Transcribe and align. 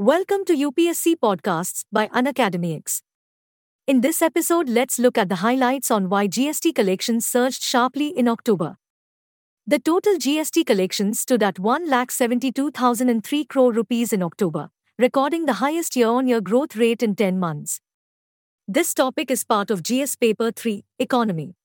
Welcome 0.00 0.46
to 0.46 0.54
UPSC 0.54 1.16
Podcasts 1.16 1.84
by 1.92 2.08
Unacademics. 2.08 3.02
In 3.86 4.00
this 4.00 4.22
episode, 4.22 4.66
let's 4.66 4.98
look 4.98 5.18
at 5.18 5.28
the 5.28 5.42
highlights 5.44 5.90
on 5.90 6.08
why 6.08 6.26
GST 6.26 6.74
collections 6.74 7.26
surged 7.26 7.62
sharply 7.62 8.08
in 8.08 8.26
October. 8.26 8.78
The 9.66 9.78
total 9.78 10.14
GST 10.14 10.64
collections 10.64 11.20
stood 11.20 11.42
at 11.42 11.56
1,72,003 11.56 13.46
crore 13.46 13.72
rupees 13.74 14.14
in 14.14 14.22
October, 14.22 14.70
recording 14.98 15.44
the 15.44 15.60
highest 15.64 15.94
year 15.94 16.08
on 16.08 16.26
year 16.26 16.40
growth 16.40 16.76
rate 16.76 17.02
in 17.02 17.14
10 17.14 17.38
months. 17.38 17.82
This 18.66 18.94
topic 18.94 19.30
is 19.30 19.44
part 19.44 19.70
of 19.70 19.82
GS 19.82 20.16
Paper 20.16 20.50
3 20.50 20.82
Economy. 20.98 21.56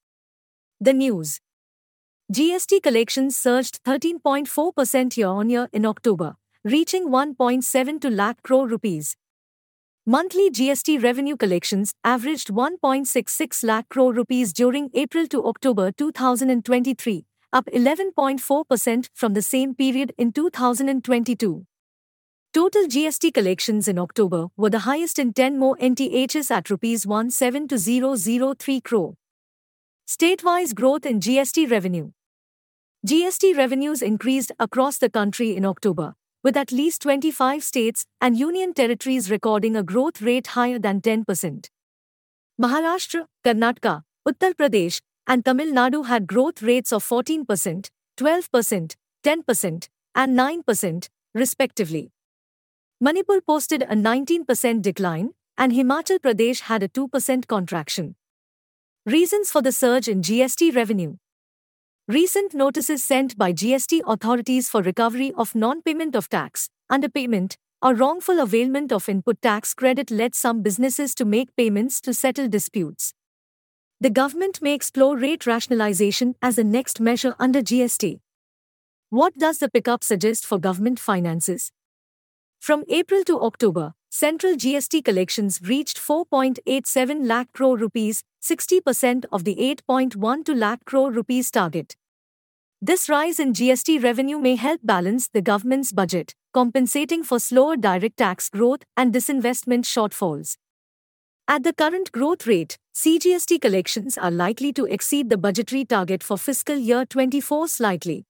The 0.82 0.92
news 0.92 1.40
GST 2.34 2.84
collections 2.84 3.38
surged 3.38 3.82
13.4% 3.86 5.16
year 5.16 5.28
on 5.28 5.50
year 5.50 5.70
in 5.72 5.86
October, 5.86 6.36
reaching 6.68 7.10
1.72 7.10 8.10
lakh 8.10 8.42
crore 8.42 8.68
rupees. 8.68 9.16
Monthly 10.04 10.50
GST 10.50 11.04
revenue 11.04 11.38
collections 11.38 11.94
averaged 12.04 12.48
1.66 12.48 13.64
lakh 13.64 13.88
crore 13.88 14.12
rupees 14.12 14.52
during 14.52 14.90
April 14.96 15.28
to 15.28 15.46
October 15.46 15.92
2023, 15.92 17.24
up 17.54 17.68
11.4% 17.68 19.10
from 19.14 19.36
the 19.36 19.44
same 19.44 19.76
period 19.76 20.12
in 20.18 20.32
2022. 20.32 21.68
Total 22.52 22.88
GST 22.88 23.32
collections 23.32 23.88
in 23.88 24.00
October 24.00 24.48
were 24.58 24.72
the 24.72 24.86
highest 24.90 25.20
in 25.20 25.34
10 25.34 25.60
more 25.60 25.78
NTHs 25.78 26.50
at 26.50 26.72
rupees 26.72 27.06
17003 27.06 28.82
crore. 28.82 29.14
State-wise 30.08 30.74
growth 30.74 31.06
in 31.06 31.20
GST 31.20 31.70
revenue. 31.70 32.10
GST 33.06 33.56
revenues 33.56 34.02
increased 34.02 34.52
across 34.58 34.98
the 34.98 35.12
country 35.12 35.56
in 35.56 35.64
October, 35.64 36.16
with 36.46 36.56
at 36.56 36.72
least 36.72 37.02
25 37.02 37.64
states 37.64 38.06
and 38.22 38.38
union 38.38 38.72
territories 38.72 39.32
recording 39.32 39.76
a 39.76 39.82
growth 39.82 40.22
rate 40.22 40.46
higher 40.56 40.78
than 40.78 41.02
10%. 41.02 41.70
Maharashtra, 42.62 43.26
Karnataka, 43.44 44.04
Uttar 44.30 44.54
Pradesh, 44.54 45.02
and 45.26 45.44
Tamil 45.44 45.74
Nadu 45.74 46.06
had 46.06 46.28
growth 46.28 46.62
rates 46.62 46.94
of 46.94 47.04
14%, 47.04 47.90
12%, 48.18 48.96
10%, 49.24 49.88
and 50.14 50.38
9%, 50.38 51.10
respectively. 51.34 52.12
Manipur 53.02 53.42
posted 53.42 53.82
a 53.82 53.96
19% 53.96 54.84
decline, 54.84 55.32
and 55.58 55.72
Himachal 55.72 56.20
Pradesh 56.20 56.60
had 56.70 56.84
a 56.84 56.88
2% 56.88 57.48
contraction. 57.48 58.16
Reasons 59.08 59.50
for 59.50 59.64
the 59.64 59.72
surge 59.72 60.08
in 60.08 60.22
GST 60.22 60.76
revenue. 60.76 61.16
Recent 62.08 62.54
notices 62.54 63.04
sent 63.04 63.36
by 63.36 63.52
GST 63.52 64.02
authorities 64.06 64.70
for 64.70 64.84
recovery 64.84 65.34
of 65.36 65.56
non 65.56 65.82
payment 65.82 66.16
of 66.16 66.30
tax, 66.30 66.70
underpayment, 66.92 67.58
or 67.82 67.96
wrongful 67.96 68.40
availment 68.40 68.92
of 68.92 69.10
input 69.10 69.42
tax 69.42 69.74
credit 69.74 70.12
led 70.12 70.36
some 70.36 70.62
businesses 70.62 71.16
to 71.16 71.26
make 71.26 71.56
payments 71.56 72.00
to 72.02 72.14
settle 72.14 72.48
disputes. 72.48 73.16
The 74.00 74.12
government 74.12 74.62
may 74.62 74.76
explore 74.76 75.18
rate 75.18 75.48
rationalization 75.48 76.36
as 76.44 76.60
a 76.60 76.64
next 76.64 77.00
measure 77.00 77.34
under 77.40 77.64
GST. 77.64 78.20
What 79.10 79.34
does 79.40 79.58
the 79.58 79.70
pickup 79.70 80.04
suggest 80.04 80.46
for 80.46 80.60
government 80.60 81.00
finances? 81.00 81.72
From 82.60 82.84
April 82.88 83.24
to 83.24 83.42
October, 83.42 83.96
central 84.16 84.54
GST 84.54 85.04
collections 85.04 85.60
reached 85.62 85.98
4.87 85.98 87.28
lakh 87.28 87.52
crore 87.52 87.76
rupees, 87.76 88.24
60% 88.42 89.26
of 89.30 89.44
the 89.44 89.56
8.12 89.90 90.58
lakh 90.58 90.86
crore 90.86 91.12
rupees 91.12 91.52
target. 91.52 91.98
This 92.82 93.10
rise 93.10 93.42
in 93.42 93.52
GST 93.52 94.02
revenue 94.02 94.40
may 94.40 94.56
help 94.56 94.80
balance 94.86 95.28
the 95.28 95.42
government's 95.42 95.92
budget, 95.92 96.34
compensating 96.54 97.24
for 97.24 97.40
slower 97.40 97.76
direct 97.76 98.16
tax 98.16 98.48
growth 98.48 98.84
and 98.96 99.14
disinvestment 99.14 99.84
shortfalls. 99.84 100.56
At 101.50 101.64
the 101.64 101.74
current 101.74 102.14
growth 102.14 102.48
rate, 102.48 102.78
CGST 102.96 103.60
collections 103.60 104.18
are 104.18 104.32
likely 104.32 104.72
to 104.74 104.86
exceed 104.86 105.30
the 105.30 105.38
budgetary 105.38 105.84
target 105.84 106.24
for 106.24 106.38
fiscal 106.38 106.78
year 106.78 107.06
24 107.06 107.68
slightly. 107.68 108.24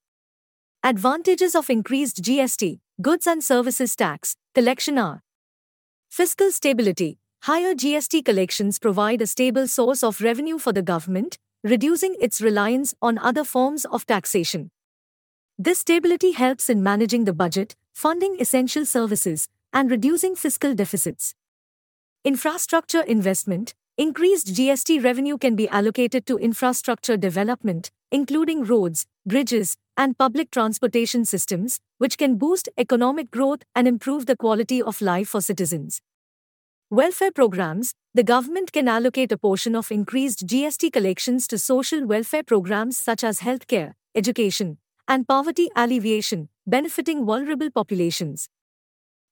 Advantages 0.84 1.54
of 1.54 1.70
increased 1.70 2.24
GST, 2.24 2.80
goods 3.04 3.28
and 3.28 3.44
services 3.44 3.96
tax, 3.96 4.36
collection 4.56 4.98
are 4.98 5.22
Fiscal 6.16 6.50
stability. 6.50 7.20
Higher 7.44 7.76
GST 7.76 8.24
collections 8.24 8.80
provide 8.80 9.22
a 9.22 9.28
stable 9.28 9.68
source 9.68 10.02
of 10.02 10.22
revenue 10.22 10.58
for 10.58 10.72
the 10.72 10.82
government, 10.82 11.38
reducing 11.62 12.16
its 12.22 12.40
reliance 12.40 12.96
on 13.02 13.18
other 13.18 13.44
forms 13.44 13.84
of 13.84 14.06
taxation. 14.06 14.72
This 15.60 15.80
stability 15.80 16.32
helps 16.32 16.70
in 16.70 16.82
managing 16.82 17.26
the 17.26 17.34
budget, 17.34 17.76
funding 17.92 18.38
essential 18.40 18.86
services, 18.86 19.50
and 19.74 19.92
reducing 19.92 20.38
fiscal 20.38 20.74
deficits. 20.74 21.36
Infrastructure 22.24 23.02
investment. 23.02 23.74
Increased 23.98 24.48
GST 24.48 25.02
revenue 25.06 25.38
can 25.38 25.56
be 25.56 25.70
allocated 25.70 26.26
to 26.26 26.38
infrastructure 26.38 27.16
development, 27.16 27.92
including 28.12 28.66
roads, 28.66 29.06
bridges, 29.26 29.78
and 29.96 30.18
public 30.18 30.52
transportation 30.52 31.24
systems, 31.24 31.80
which 31.98 32.18
can 32.18 32.36
boost 32.38 32.68
economic 32.78 33.32
growth 33.32 33.64
and 33.74 33.88
improve 33.88 34.26
the 34.26 34.36
quality 34.36 34.82
of 34.82 35.00
life 35.00 35.30
for 35.30 35.40
citizens. 35.40 36.02
Welfare 36.90 37.32
programs 37.32 37.94
The 38.14 38.24
government 38.24 38.74
can 38.74 38.90
allocate 38.90 39.32
a 39.32 39.38
portion 39.38 39.78
of 39.78 39.90
increased 39.90 40.46
GST 40.46 40.92
collections 40.92 41.48
to 41.48 41.58
social 41.58 42.06
welfare 42.06 42.44
programs 42.44 42.98
such 42.98 43.24
as 43.24 43.40
healthcare, 43.40 43.94
education, 44.14 44.78
and 45.08 45.26
poverty 45.26 45.70
alleviation, 45.74 46.50
benefiting 46.68 47.26
vulnerable 47.26 47.72
populations. 47.72 48.50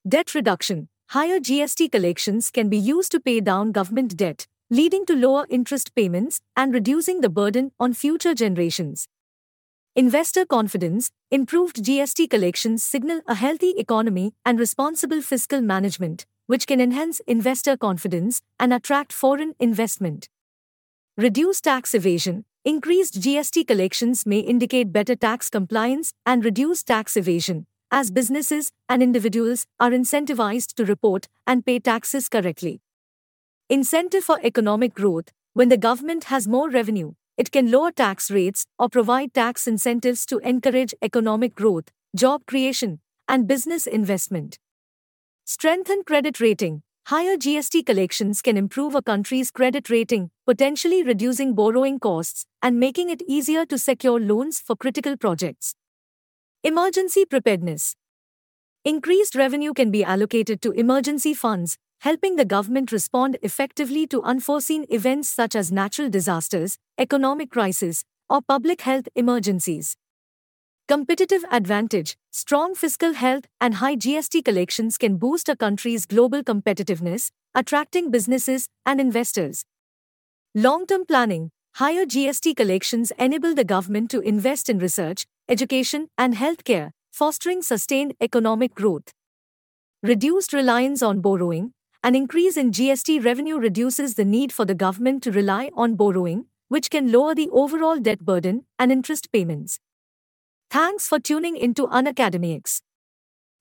Debt 0.07 0.33
reduction 0.33 0.87
Higher 1.09 1.39
GST 1.39 1.91
collections 1.91 2.49
can 2.49 2.69
be 2.69 2.77
used 2.77 3.11
to 3.11 3.19
pay 3.19 3.39
down 3.41 3.71
government 3.71 4.17
debt, 4.17 4.47
leading 4.73 5.05
to 5.05 5.15
lower 5.15 5.45
interest 5.51 5.93
payments 5.93 6.41
and 6.57 6.73
reducing 6.73 7.21
the 7.21 7.29
burden 7.29 7.71
on 7.79 7.93
future 7.93 8.33
generations. 8.33 9.07
Investor 9.95 10.47
confidence, 10.47 11.11
improved 11.29 11.75
GST 11.75 12.27
collections 12.27 12.81
signal 12.81 13.21
a 13.27 13.35
healthy 13.35 13.75
economy 13.77 14.33
and 14.43 14.59
responsible 14.59 15.21
fiscal 15.21 15.61
management, 15.61 16.25
which 16.47 16.65
can 16.65 16.81
enhance 16.81 17.19
investor 17.27 17.77
confidence 17.77 18.41
and 18.59 18.73
attract 18.73 19.13
foreign 19.13 19.53
investment. 19.59 20.27
Reduced 21.17 21.65
tax 21.65 21.93
evasion. 21.93 22.43
Increased 22.65 23.21
GST 23.21 23.67
collections 23.67 24.25
may 24.25 24.39
indicate 24.39 24.91
better 24.91 25.15
tax 25.15 25.51
compliance 25.51 26.13
and 26.25 26.43
reduce 26.43 26.81
tax 26.81 27.15
evasion, 27.15 27.67
as 27.91 28.09
businesses 28.09 28.71
and 28.89 29.03
individuals 29.03 29.67
are 29.79 29.91
incentivized 29.91 30.73
to 30.73 30.83
report 30.83 31.27
and 31.45 31.63
pay 31.63 31.77
taxes 31.77 32.27
correctly. 32.27 32.81
Incentive 33.73 34.23
for 34.23 34.39
economic 34.43 34.93
growth. 34.93 35.29
When 35.53 35.69
the 35.69 35.77
government 35.77 36.25
has 36.25 36.47
more 36.47 36.69
revenue, 36.69 37.13
it 37.37 37.51
can 37.51 37.71
lower 37.71 37.91
tax 37.91 38.29
rates 38.29 38.67
or 38.77 38.87
provide 38.87 39.33
tax 39.33 39.65
incentives 39.65 40.27
to 40.27 40.37
encourage 40.47 40.93
economic 41.01 41.55
growth, 41.55 41.85
job 42.15 42.45
creation, 42.45 42.99
and 43.27 43.47
business 43.47 43.87
investment. 43.87 44.59
Strengthen 45.45 46.03
credit 46.03 46.39
rating. 46.39 46.83
Higher 47.07 47.35
GST 47.35 47.83
collections 47.83 48.43
can 48.43 48.57
improve 48.57 48.93
a 48.93 49.01
country's 49.01 49.49
credit 49.49 49.89
rating, 49.89 50.29
potentially 50.45 51.01
reducing 51.01 51.55
borrowing 51.55 51.97
costs 51.99 52.45
and 52.61 52.79
making 52.79 53.09
it 53.09 53.23
easier 53.27 53.65
to 53.65 53.79
secure 53.79 54.19
loans 54.19 54.59
for 54.59 54.75
critical 54.75 55.17
projects. 55.17 55.73
Emergency 56.63 57.25
preparedness. 57.25 57.95
Increased 58.85 59.33
revenue 59.33 59.73
can 59.73 59.89
be 59.89 60.03
allocated 60.03 60.61
to 60.61 60.73
emergency 60.73 61.33
funds, 61.33 61.79
helping 62.03 62.35
the 62.35 62.43
government 62.43 62.91
respond 62.91 63.37
effectively 63.41 64.05
to 64.05 64.21
unforeseen 64.23 64.85
events 64.89 65.29
such 65.29 65.55
as 65.55 65.71
natural 65.71 66.09
disasters, 66.09 66.77
economic 66.97 67.49
crises, 67.49 68.03
or 68.29 68.41
public 68.41 68.81
health 68.81 69.07
emergencies. 69.15 69.95
Competitive 70.89 71.45
advantage, 71.49 72.17
strong 72.29 72.75
fiscal 72.75 73.13
health, 73.13 73.45
and 73.61 73.75
high 73.75 73.95
GST 73.95 74.43
collections 74.43 74.97
can 74.97 75.15
boost 75.15 75.47
a 75.47 75.55
country's 75.55 76.05
global 76.05 76.43
competitiveness, 76.43 77.31
attracting 77.55 78.11
businesses 78.11 78.67
and 78.85 78.99
investors. 78.99 79.63
Long 80.53 80.85
term 80.85 81.05
planning, 81.05 81.51
higher 81.75 82.05
GST 82.05 82.57
collections 82.57 83.13
enable 83.17 83.55
the 83.55 83.63
government 83.63 84.11
to 84.11 84.19
invest 84.19 84.67
in 84.67 84.77
research, 84.77 85.25
education, 85.47 86.09
and 86.17 86.35
healthcare, 86.35 86.91
fostering 87.13 87.61
sustained 87.61 88.13
economic 88.19 88.75
growth. 88.75 89.13
Reduced 90.01 90.51
reliance 90.51 91.01
on 91.01 91.21
borrowing, 91.21 91.71
an 92.05 92.15
increase 92.15 92.57
in 92.57 92.71
GST 92.71 93.23
revenue 93.23 93.57
reduces 93.57 94.15
the 94.15 94.25
need 94.25 94.51
for 94.51 94.65
the 94.65 94.75
government 94.75 95.23
to 95.23 95.31
rely 95.31 95.69
on 95.73 95.95
borrowing, 95.95 96.47
which 96.67 96.89
can 96.89 97.11
lower 97.13 97.33
the 97.33 97.49
overall 97.51 97.97
debt 97.97 98.19
burden 98.19 98.65
and 98.77 98.91
interest 98.91 99.31
payments. 99.31 99.79
Thanks 100.69 101.07
for 101.07 101.17
tuning 101.17 101.55
into 101.55 101.87
Unacademics. 101.87 102.81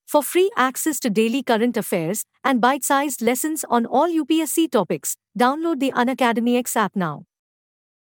For 0.05 0.21
free 0.21 0.51
access 0.57 0.99
to 0.99 1.09
daily 1.09 1.41
current 1.41 1.77
affairs 1.77 2.25
and 2.43 2.59
bite 2.59 2.83
sized 2.83 3.21
lessons 3.21 3.63
on 3.69 3.85
all 3.85 4.09
UPSC 4.09 4.69
topics, 4.69 5.15
download 5.39 5.79
the 5.79 5.93
Unacademics 5.93 6.75
app 6.75 6.97
now. 6.97 7.23